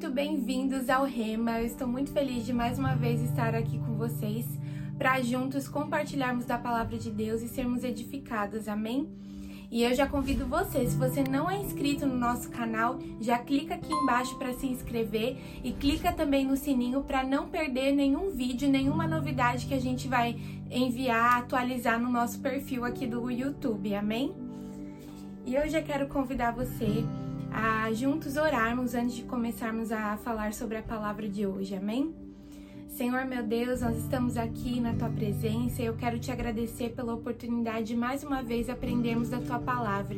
[0.00, 1.60] muito bem-vindos ao Rema.
[1.60, 4.46] Eu estou muito feliz de mais uma vez estar aqui com vocês
[4.96, 8.66] para juntos compartilharmos da palavra de Deus e sermos edificados.
[8.66, 9.10] Amém?
[9.70, 13.74] E eu já convido você, se você não é inscrito no nosso canal, já clica
[13.74, 18.70] aqui embaixo para se inscrever e clica também no sininho para não perder nenhum vídeo,
[18.70, 20.34] nenhuma novidade que a gente vai
[20.70, 23.94] enviar, atualizar no nosso perfil aqui do YouTube.
[23.94, 24.34] Amém?
[25.44, 27.04] E eu já quero convidar você
[27.52, 31.74] a juntos orarmos antes de começarmos a falar sobre a palavra de hoje.
[31.74, 32.14] Amém?
[32.88, 37.14] Senhor meu Deus, nós estamos aqui na tua presença e eu quero te agradecer pela
[37.14, 40.16] oportunidade de mais uma vez aprendermos da tua palavra.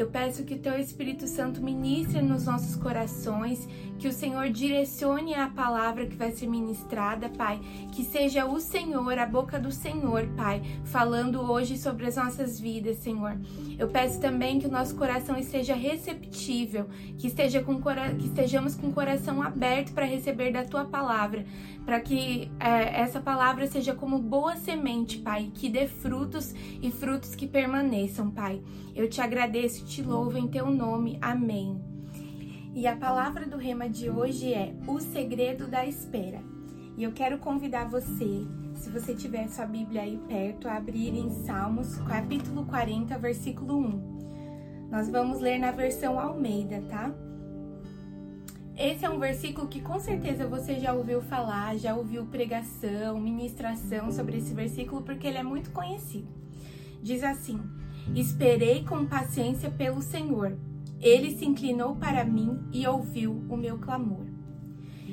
[0.00, 5.34] Eu peço que o teu Espírito Santo ministre nos nossos corações, que o Senhor direcione
[5.34, 7.60] a palavra que vai ser ministrada, Pai,
[7.92, 12.96] que seja o Senhor, a boca do Senhor, Pai, falando hoje sobre as nossas vidas,
[12.96, 13.38] Senhor.
[13.78, 16.86] Eu peço também que o nosso coração esteja receptível,
[17.18, 21.44] que, esteja com, que estejamos com o coração aberto para receber da tua palavra,
[21.84, 27.34] para que é, essa palavra seja como boa semente, Pai, que dê frutos e frutos
[27.34, 28.62] que permaneçam, Pai.
[28.94, 31.18] Eu te agradeço, te louvo em teu nome.
[31.20, 31.82] Amém.
[32.72, 36.40] E a palavra do rema de hoje é o segredo da espera.
[36.96, 38.46] E eu quero convidar você,
[38.76, 44.88] se você tiver sua Bíblia aí perto, a abrir em Salmos, capítulo 40, versículo 1.
[44.92, 47.12] Nós vamos ler na versão Almeida, tá?
[48.76, 54.12] Esse é um versículo que com certeza você já ouviu falar, já ouviu pregação, ministração
[54.12, 56.28] sobre esse versículo, porque ele é muito conhecido.
[57.02, 57.60] Diz assim:
[58.14, 60.56] Esperei com paciência pelo Senhor
[61.00, 64.26] ele se inclinou para mim e ouviu o meu clamor.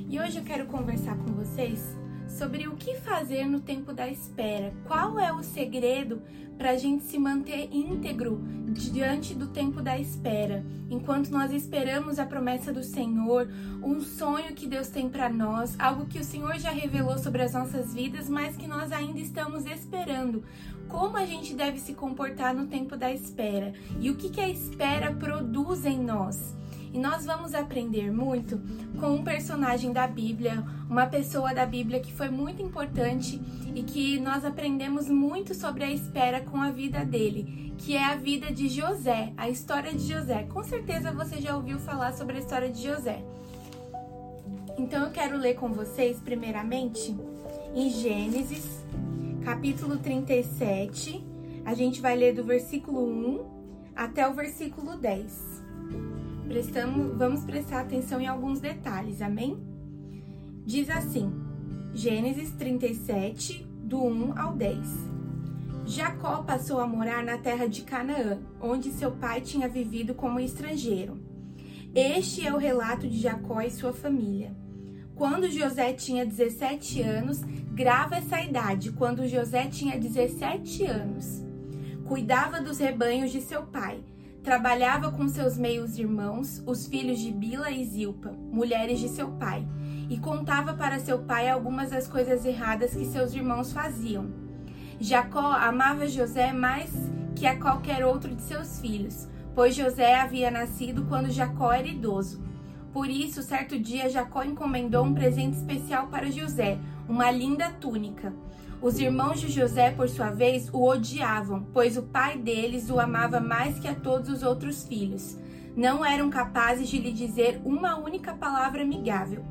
[0.09, 1.97] E hoje eu quero conversar com vocês
[2.37, 4.71] sobre o que fazer no tempo da espera.
[4.85, 6.21] Qual é o segredo
[6.57, 12.25] para a gente se manter íntegro diante do tempo da espera, enquanto nós esperamos a
[12.25, 13.47] promessa do Senhor,
[13.83, 17.53] um sonho que Deus tem para nós, algo que o Senhor já revelou sobre as
[17.53, 20.43] nossas vidas, mas que nós ainda estamos esperando
[20.87, 24.49] como a gente deve se comportar no tempo da espera e o que, que a
[24.49, 26.55] espera produz em nós.
[26.97, 28.59] E nós vamos aprender muito
[28.99, 33.39] com um personagem da Bíblia, uma pessoa da Bíblia que foi muito importante
[33.75, 38.15] e que nós aprendemos muito sobre a espera com a vida dele, que é a
[38.15, 40.47] vida de José, a história de José.
[40.51, 43.23] Com certeza você já ouviu falar sobre a história de José.
[44.75, 47.15] Então eu quero ler com vocês, primeiramente,
[47.75, 48.83] em Gênesis
[49.45, 51.23] capítulo 37.
[51.63, 55.57] A gente vai ler do versículo 1 até o versículo 10.
[56.47, 59.57] Prestamos, vamos prestar atenção em alguns detalhes, amém?
[60.65, 61.29] Diz assim,
[61.93, 64.87] Gênesis 37, do 1 ao 10.
[65.85, 71.19] Jacó passou a morar na terra de Canaã, onde seu pai tinha vivido como estrangeiro.
[71.93, 74.55] Este é o relato de Jacó e sua família.
[75.15, 77.41] Quando José tinha 17 anos,
[77.73, 81.43] grava essa idade, quando José tinha 17 anos.
[82.05, 83.99] Cuidava dos rebanhos de seu pai,
[84.47, 89.67] trabalhava com seus meios irmãos, os filhos de Bila e Zilpa, mulheres de seu pai,
[90.09, 94.31] e contava para seu pai algumas das coisas erradas que seus irmãos faziam.
[95.01, 96.89] Jacó amava José mais
[97.35, 102.41] que a qualquer outro de seus filhos, pois José havia nascido quando Jacó era idoso.
[102.93, 108.33] Por isso, certo dia, Jacó encomendou um presente especial para José, uma linda túnica.
[108.79, 113.39] Os irmãos de José, por sua vez, o odiavam, pois o pai deles o amava
[113.39, 115.35] mais que a todos os outros filhos.
[115.75, 119.43] Não eram capazes de lhe dizer uma única palavra amigável.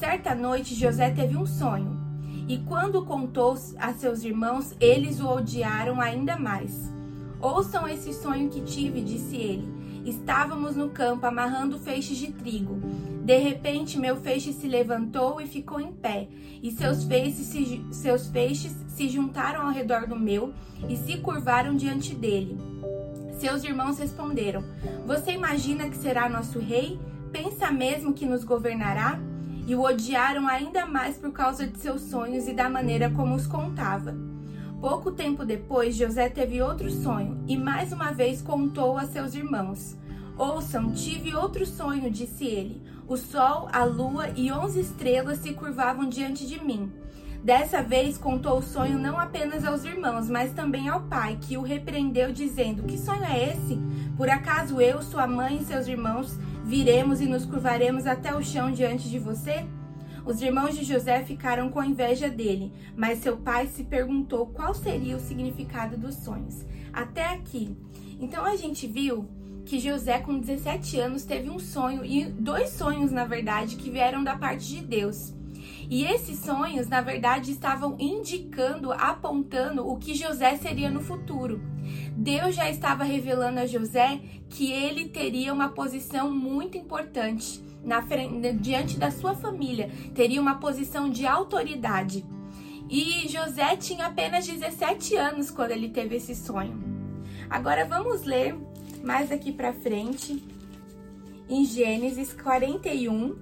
[0.00, 1.96] Certa noite, José teve um sonho,
[2.48, 6.92] e quando contou a seus irmãos, eles o odiaram ainda mais.
[7.40, 9.76] Ouçam esse sonho que tive, disse ele.
[10.04, 12.80] Estávamos no campo amarrando feixes de trigo.
[13.26, 16.28] De repente, meu feixe se levantou e ficou em pé,
[16.62, 20.54] e seus feixes se, seus feixes se juntaram ao redor do meu
[20.88, 22.56] e se curvaram diante dele.
[23.40, 24.62] Seus irmãos responderam:
[25.04, 27.00] Você imagina que será nosso rei?
[27.32, 29.18] Pensa mesmo que nos governará?
[29.66, 33.44] E o odiaram ainda mais por causa de seus sonhos e da maneira como os
[33.44, 34.16] contava.
[34.80, 39.96] Pouco tempo depois, José teve outro sonho e mais uma vez contou a seus irmãos.
[40.38, 42.82] Ouçam, tive outro sonho, disse ele.
[43.08, 46.92] O sol, a lua e onze estrelas se curvavam diante de mim.
[47.40, 51.62] Dessa vez contou o sonho não apenas aos irmãos, mas também ao pai, que o
[51.62, 53.78] repreendeu, dizendo: Que sonho é esse?
[54.16, 58.72] Por acaso eu, sua mãe e seus irmãos viremos e nos curvaremos até o chão
[58.72, 59.64] diante de você?
[60.24, 65.16] Os irmãos de José ficaram com inveja dele, mas seu pai se perguntou qual seria
[65.16, 66.66] o significado dos sonhos.
[66.92, 67.76] Até aqui.
[68.18, 69.28] Então a gente viu
[69.66, 74.22] que José, com 17 anos, teve um sonho, e dois sonhos, na verdade, que vieram
[74.22, 75.34] da parte de Deus.
[75.90, 81.60] E esses sonhos, na verdade, estavam indicando, apontando o que José seria no futuro.
[82.16, 88.52] Deus já estava revelando a José que ele teria uma posição muito importante na frente,
[88.54, 92.24] diante da sua família, teria uma posição de autoridade.
[92.90, 96.82] E José tinha apenas 17 anos quando ele teve esse sonho.
[97.48, 98.56] Agora vamos ler
[99.06, 100.42] mais aqui para frente
[101.48, 103.36] em Gênesis 41,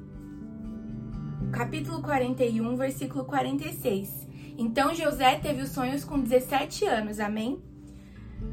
[1.51, 4.29] capítulo 41, versículo 46.
[4.59, 7.63] Então José teve os sonhos com 17 anos, amém?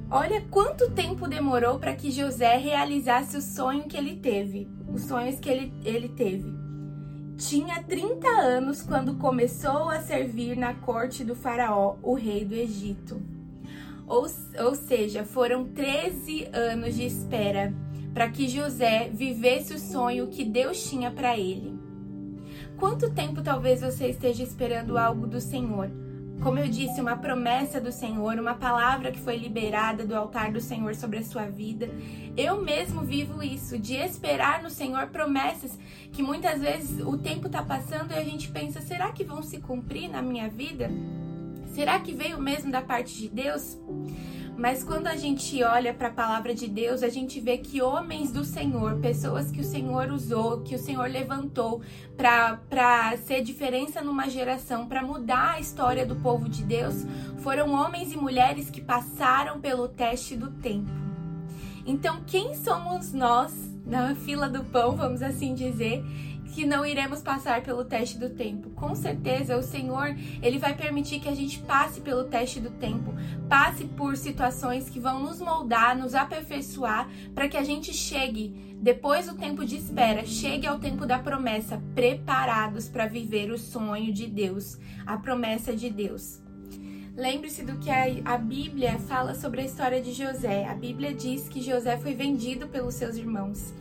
[0.09, 5.37] Olha quanto tempo demorou para que José realizasse o sonho que ele teve, os sonhos
[5.37, 6.49] que ele, ele teve.
[7.35, 13.21] Tinha 30 anos quando começou a servir na corte do Faraó, o rei do Egito.
[14.07, 14.27] Ou,
[14.59, 17.73] ou seja, foram 13 anos de espera
[18.13, 21.79] para que José vivesse o sonho que Deus tinha para ele.
[22.77, 25.89] Quanto tempo talvez você esteja esperando algo do Senhor?
[26.41, 30.59] Como eu disse, uma promessa do Senhor, uma palavra que foi liberada do altar do
[30.59, 31.87] Senhor sobre a sua vida.
[32.35, 35.77] Eu mesmo vivo isso, de esperar no Senhor promessas
[36.11, 39.59] que muitas vezes o tempo está passando e a gente pensa: será que vão se
[39.59, 40.89] cumprir na minha vida?
[41.71, 43.77] Será que veio mesmo da parte de Deus?
[44.57, 48.31] Mas quando a gente olha para a palavra de Deus, a gente vê que homens
[48.31, 51.81] do Senhor, pessoas que o Senhor usou, que o Senhor levantou
[52.15, 57.05] para ser diferença numa geração, para mudar a história do povo de Deus,
[57.37, 60.91] foram homens e mulheres que passaram pelo teste do tempo.
[61.85, 63.51] Então, quem somos nós
[63.83, 66.03] na fila do pão, vamos assim dizer,
[66.51, 68.69] que não iremos passar pelo teste do tempo.
[68.71, 73.13] Com certeza, o Senhor, ele vai permitir que a gente passe pelo teste do tempo,
[73.49, 79.27] passe por situações que vão nos moldar, nos aperfeiçoar, para que a gente chegue depois
[79.27, 84.27] do tempo de espera, chegue ao tempo da promessa, preparados para viver o sonho de
[84.27, 86.41] Deus, a promessa de Deus.
[87.15, 90.65] Lembre-se do que a, Bíblia fala sobre a história de José.
[90.65, 93.73] A Bíblia diz que José foi vendido pelos seus irmãos.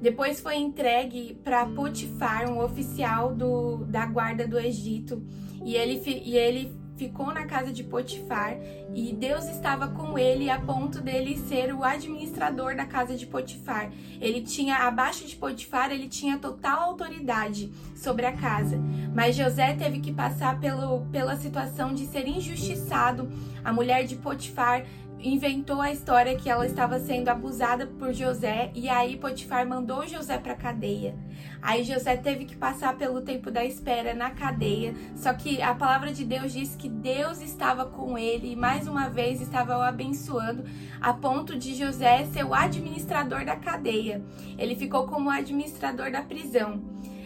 [0.00, 5.22] Depois foi entregue para Potifar, um oficial do, da guarda do Egito,
[5.64, 8.56] e ele, e ele ficou na casa de Potifar
[8.94, 13.90] e Deus estava com ele a ponto dele ser o administrador da casa de Potifar.
[14.20, 18.78] Ele tinha abaixo de Potifar, ele tinha total autoridade sobre a casa.
[19.12, 23.28] Mas José teve que passar pelo, pela situação de ser injustiçado.
[23.64, 24.84] A mulher de Potifar
[25.24, 30.36] inventou a história que ela estava sendo abusada por José e aí Potifar mandou José
[30.36, 31.16] para cadeia.
[31.62, 36.12] Aí José teve que passar pelo tempo da espera na cadeia, só que a palavra
[36.12, 40.64] de Deus diz que Deus estava com ele e mais uma vez estava o abençoando
[41.00, 44.22] a ponto de José ser o administrador da cadeia.
[44.58, 46.82] Ele ficou como administrador da prisão.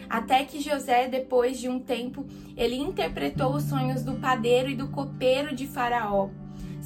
[0.09, 2.25] Até que José, depois de um tempo,
[2.57, 6.29] ele interpretou os sonhos do padeiro e do copeiro de Faraó.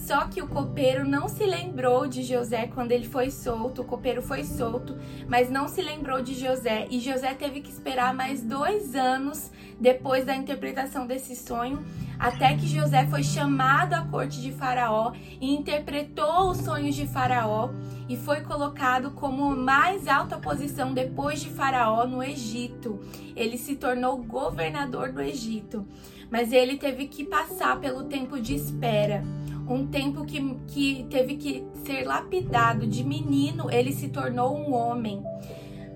[0.05, 3.83] Só que o copeiro não se lembrou de José quando ele foi solto.
[3.83, 4.97] O copeiro foi solto,
[5.29, 6.87] mas não se lembrou de José.
[6.91, 11.85] E José teve que esperar mais dois anos depois da interpretação desse sonho,
[12.19, 17.69] até que José foi chamado à corte de Faraó e interpretou os sonhos de Faraó
[18.09, 22.99] e foi colocado como mais alta posição depois de Faraó no Egito.
[23.37, 25.87] Ele se tornou governador do Egito,
[26.29, 29.23] mas ele teve que passar pelo tempo de espera
[29.67, 32.87] um tempo que, que teve que ser lapidado.
[32.87, 35.23] De menino, ele se tornou um homem.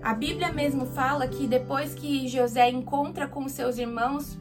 [0.02, 4.38] A Bíblia mesmo fala que depois que José encontra com seus irmãos,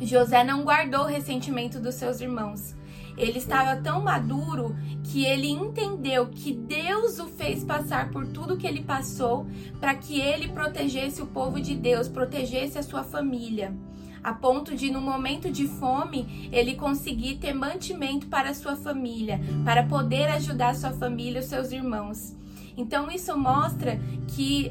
[0.00, 2.74] José não guardou o ressentimento dos seus irmãos.
[3.16, 4.74] Ele estava tão maduro
[5.04, 9.46] que ele entendeu que Deus o fez passar por tudo que ele passou
[9.78, 13.74] para que ele protegesse o povo de Deus, protegesse a sua família
[14.22, 19.84] a ponto de, no momento de fome, ele conseguir ter mantimento para sua família, para
[19.84, 22.34] poder ajudar sua família, os seus irmãos.
[22.76, 23.98] Então isso mostra
[24.28, 24.70] que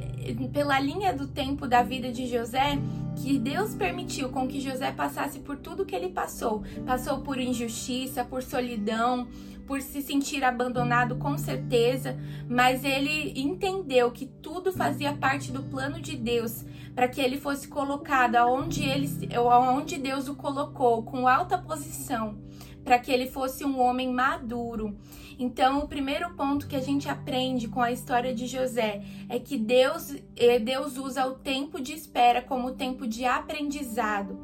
[0.52, 2.80] pela linha do tempo da vida de José,
[3.16, 6.64] que Deus permitiu com que José passasse por tudo que ele passou.
[6.86, 9.28] Passou por injustiça, por solidão,
[9.70, 12.18] por se sentir abandonado com certeza,
[12.50, 16.66] mas ele entendeu que tudo fazia parte do plano de Deus
[16.96, 22.40] para que ele fosse colocado aonde ele aonde Deus o colocou, com alta posição,
[22.84, 24.98] para que ele fosse um homem maduro.
[25.40, 29.58] Então, o primeiro ponto que a gente aprende com a história de José é que
[29.58, 34.38] Deus, eh, Deus usa o tempo de espera como tempo de aprendizado.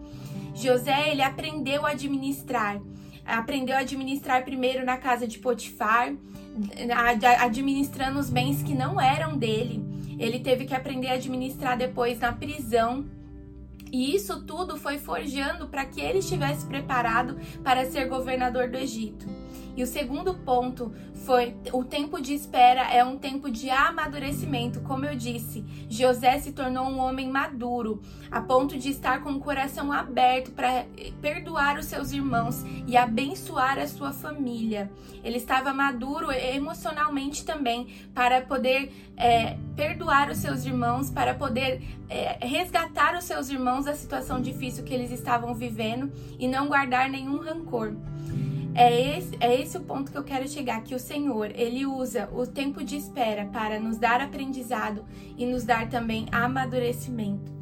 [0.56, 2.82] José, ele aprendeu a administrar
[3.26, 6.14] aprendeu a administrar primeiro na casa de Potifar,
[7.40, 9.84] administrando os bens que não eram dele.
[10.20, 13.06] Ele teve que aprender a administrar depois na prisão.
[13.92, 19.45] E isso tudo foi forjando para que ele estivesse preparado para ser governador do Egito.
[19.76, 20.94] E o segundo ponto
[21.26, 24.80] foi o tempo de espera é um tempo de amadurecimento.
[24.82, 28.02] Como eu disse, José se tornou um homem maduro,
[28.32, 30.86] a ponto de estar com o coração aberto para
[31.22, 34.90] perdoar os seus irmãos e abençoar a sua família.
[35.24, 42.46] Ele estava maduro emocionalmente também para poder é, perdoar os seus irmãos, para poder é,
[42.46, 47.40] resgatar os seus irmãos da situação difícil que eles estavam vivendo e não guardar nenhum
[47.40, 47.94] rancor.
[48.78, 52.30] É esse, é esse o ponto que eu quero chegar, que o Senhor, ele usa
[52.34, 55.06] o tempo de espera para nos dar aprendizado
[55.38, 57.55] e nos dar também amadurecimento.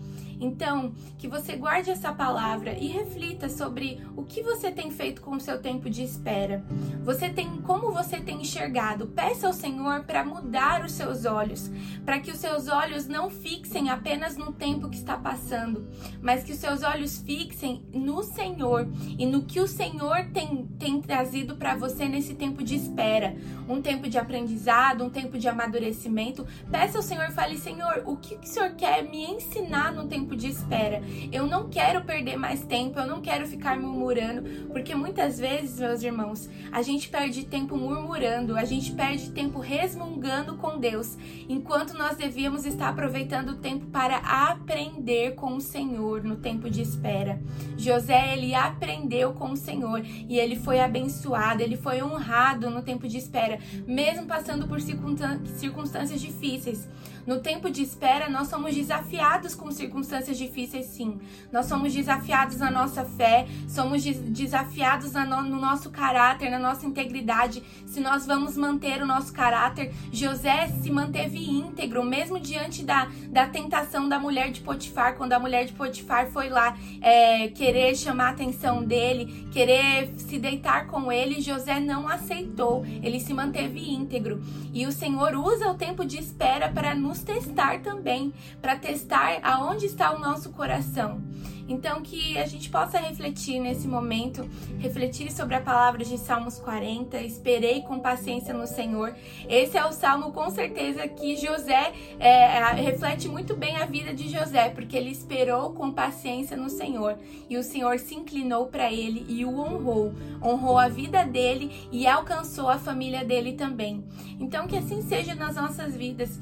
[0.43, 5.31] Então, que você guarde essa palavra e reflita sobre o que você tem feito com
[5.31, 6.62] o seu tempo de espera.
[7.01, 9.07] Você tem como você tem enxergado?
[9.07, 11.71] Peça ao Senhor para mudar os seus olhos,
[12.03, 15.88] para que os seus olhos não fixem apenas no tempo que está passando,
[16.21, 21.01] mas que os seus olhos fixem no Senhor e no que o Senhor tem, tem
[21.01, 23.33] trazido para você nesse tempo de espera,
[23.69, 26.45] um tempo de aprendizado, um tempo de amadurecimento.
[26.69, 30.36] Peça ao Senhor, fale: Senhor, o que o Senhor quer me ensinar no tempo tempo
[30.36, 31.02] de espera.
[31.32, 36.04] Eu não quero perder mais tempo, eu não quero ficar murmurando, porque muitas vezes, meus
[36.04, 42.18] irmãos, a gente perde tempo murmurando, a gente perde tempo resmungando com Deus, enquanto nós
[42.18, 47.40] devíamos estar aproveitando o tempo para aprender com o Senhor no tempo de espera.
[47.78, 53.08] José, ele aprendeu com o Senhor e ele foi abençoado, ele foi honrado no tempo
[53.08, 56.88] de espera, mesmo passando por circunstâncias difíceis.
[57.25, 61.20] No tempo de espera, nós somos desafiados com circunstâncias difíceis, sim.
[61.51, 67.63] Nós somos desafiados na nossa fé, somos desafiados no nosso caráter, na nossa integridade.
[67.86, 73.48] Se nós vamos manter o nosso caráter, José se manteve íntegro, mesmo diante da, da
[73.48, 78.27] tentação da mulher de Potifar, quando a mulher de Potifar foi lá é, querer chamar
[78.27, 84.42] a atenção dele, querer se deitar com ele, José não aceitou, ele se manteve íntegro.
[84.74, 89.86] E o Senhor usa o tempo de espera para nos testar também, para testar aonde
[89.86, 91.22] está o nosso coração.
[91.67, 94.48] Então, que a gente possa refletir nesse momento,
[94.79, 99.15] refletir sobre a palavra de Salmos 40, esperei com paciência no Senhor.
[99.48, 104.27] Esse é o salmo, com certeza, que José é, reflete muito bem a vida de
[104.27, 107.17] José, porque ele esperou com paciência no Senhor
[107.50, 112.05] e o Senhor se inclinou para ele e o honrou, honrou a vida dele e
[112.05, 114.03] alcançou a família dele também.
[114.39, 116.39] Então, que assim seja nas nossas vidas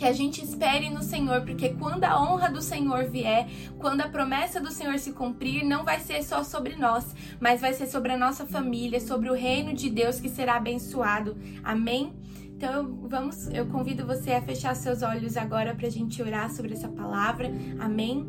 [0.00, 3.46] que a gente espere no Senhor, porque quando a honra do Senhor vier,
[3.78, 7.74] quando a promessa do Senhor se cumprir, não vai ser só sobre nós, mas vai
[7.74, 11.36] ser sobre a nossa família, sobre o reino de Deus que será abençoado.
[11.62, 12.14] Amém?
[12.46, 16.72] Então, vamos, eu convido você a fechar seus olhos agora para a gente orar sobre
[16.72, 17.52] essa palavra.
[17.78, 18.26] Amém?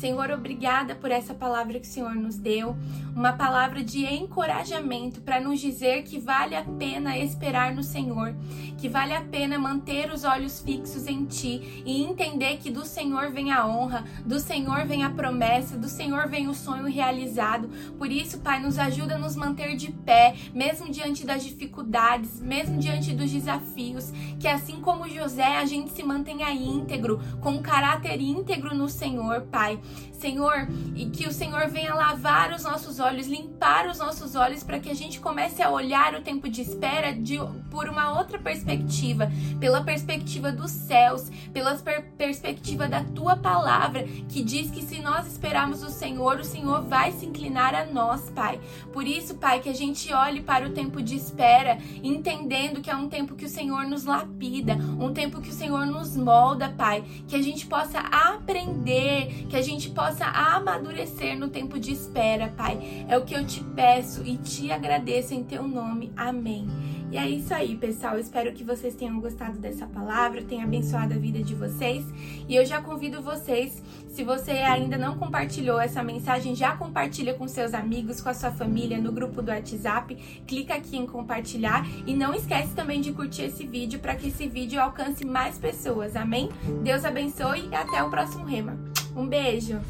[0.00, 2.74] Senhor, obrigada por essa palavra que o Senhor nos deu,
[3.14, 8.34] uma palavra de encorajamento para nos dizer que vale a pena esperar no Senhor,
[8.78, 13.30] que vale a pena manter os olhos fixos em Ti e entender que do Senhor
[13.30, 17.68] vem a honra, do Senhor vem a promessa, do Senhor vem o sonho realizado.
[17.98, 22.78] Por isso, Pai, nos ajuda a nos manter de pé, mesmo diante das dificuldades, mesmo
[22.78, 28.74] diante dos desafios, que assim como José, a gente se mantenha íntegro, com caráter íntegro
[28.74, 29.78] no Senhor, Pai.
[30.20, 34.78] Senhor, e que o Senhor venha lavar os nossos olhos, limpar os nossos olhos para
[34.78, 37.38] que a gente comece a olhar o tempo de espera de,
[37.70, 44.42] por uma outra perspectiva, pela perspectiva dos céus, pela per perspectiva da tua palavra, que
[44.42, 48.60] diz que se nós esperarmos o Senhor, o Senhor vai se inclinar a nós, Pai.
[48.92, 52.96] Por isso, Pai, que a gente olhe para o tempo de espera, entendendo que é
[52.96, 57.02] um tempo que o Senhor nos lapida, um tempo que o Senhor nos molda, Pai,
[57.26, 62.48] que a gente possa aprender, que a gente gente possa amadurecer no tempo de espera,
[62.48, 63.06] Pai.
[63.08, 66.12] É o que eu te peço e te agradeço em teu nome.
[66.14, 66.68] Amém.
[67.10, 68.18] E é isso aí, pessoal.
[68.18, 72.04] espero que vocês tenham gostado dessa palavra, tenha abençoado a vida de vocês.
[72.46, 77.48] E eu já convido vocês, se você ainda não compartilhou essa mensagem, já compartilha com
[77.48, 80.14] seus amigos, com a sua família, no grupo do WhatsApp.
[80.46, 84.46] Clica aqui em compartilhar e não esquece também de curtir esse vídeo para que esse
[84.46, 86.14] vídeo alcance mais pessoas.
[86.14, 86.50] Amém?
[86.82, 88.89] Deus abençoe e até o próximo rema.
[89.16, 89.80] Um beijo!